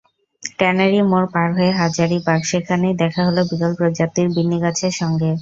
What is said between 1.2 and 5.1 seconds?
পার হয়ে হাজারীবাগ, সেখানেই দেখা হলো বিরল প্রজাতির বিন্নীগাছের